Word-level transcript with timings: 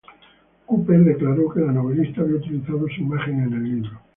Cooper 0.65 1.03
declaró 1.03 1.47
que 1.53 1.59
la 1.61 1.73
novelista 1.73 2.21
había 2.21 2.37
utilizado 2.37 2.87
su 2.87 3.01
imagen 3.01 3.39
en 3.43 3.53
el 3.53 3.63
libro. 3.63 3.99